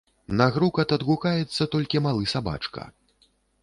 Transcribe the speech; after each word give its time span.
На 0.39 0.47
грукат 0.55 0.95
адгукаецца 0.97 1.69
толькі 1.77 2.05
малы 2.09 2.23
сабачка. 2.37 2.93